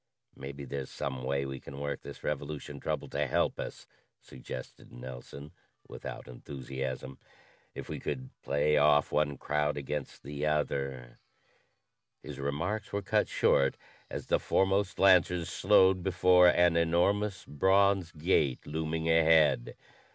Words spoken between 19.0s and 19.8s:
ahead.